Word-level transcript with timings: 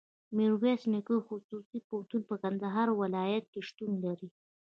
ميرویس 0.37 0.81
نيکه 0.91 1.15
خصوصي 1.27 1.79
پوهنتون 1.87 2.21
په 2.29 2.35
کندهار 2.41 2.87
ولایت 3.01 3.45
کي 3.53 3.61
شتون 3.67 3.91
لري. 4.05 4.29